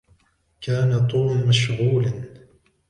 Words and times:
كان 0.61 1.07
توم 1.07 1.47
مشغولا. 1.49 2.25